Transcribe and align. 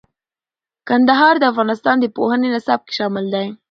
کندهار 0.87 1.35
د 1.39 1.43
افغانستان 1.51 1.95
د 1.99 2.05
پوهنې 2.15 2.49
نصاب 2.55 2.79
کې 2.87 2.93
شامل 2.99 3.25
دی. 3.33 3.47